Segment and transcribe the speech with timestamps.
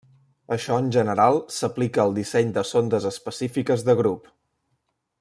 [0.53, 4.35] Això en general s'aplica al disseny de sondes específiques de grup.